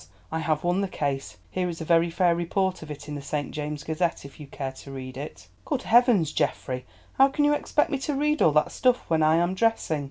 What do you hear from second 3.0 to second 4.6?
in the St. James's Gazette if you